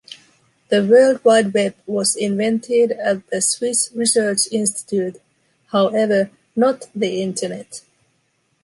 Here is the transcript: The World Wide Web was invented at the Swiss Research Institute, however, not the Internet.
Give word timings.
The 0.69 0.83
World 0.83 1.23
Wide 1.23 1.53
Web 1.53 1.75
was 1.85 2.15
invented 2.15 2.89
at 2.93 3.29
the 3.29 3.39
Swiss 3.39 3.91
Research 3.93 4.51
Institute, 4.51 5.17
however, 5.67 6.31
not 6.55 6.87
the 6.95 7.21
Internet. 7.21 7.81